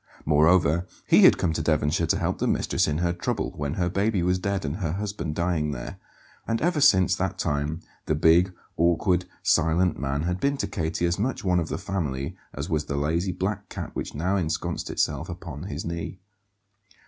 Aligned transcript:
Moreover, 0.25 0.87
he 1.05 1.25
had 1.25 1.37
come 1.37 1.53
to 1.53 1.61
Devonshire 1.61 2.07
to 2.07 2.17
help 2.17 2.39
the 2.39 2.47
mistress 2.47 2.87
in 2.87 2.97
her 2.97 3.13
trouble, 3.13 3.51
when 3.55 3.75
her 3.75 3.87
baby 3.87 4.23
was 4.23 4.39
dead 4.39 4.65
and 4.65 4.77
her 4.77 4.93
husband 4.93 5.35
dying 5.35 5.73
there; 5.73 5.97
and 6.47 6.59
ever 6.59 6.81
since 6.81 7.13
that 7.15 7.37
time 7.37 7.81
the 8.07 8.15
big, 8.15 8.51
awkward, 8.77 9.25
silent 9.43 9.99
man 9.99 10.23
had 10.23 10.39
been 10.39 10.57
to 10.57 10.65
Katie 10.65 11.05
as 11.05 11.19
much 11.19 11.43
"one 11.43 11.59
of 11.59 11.69
the 11.69 11.77
family" 11.77 12.35
as 12.51 12.67
was 12.67 12.85
the 12.85 12.97
lazy 12.97 13.31
black 13.31 13.69
cat 13.69 13.91
which 13.95 14.15
now 14.15 14.37
ensconced 14.37 14.89
itself 14.89 15.29
upon 15.29 15.65
his 15.65 15.85
knee. 15.85 16.17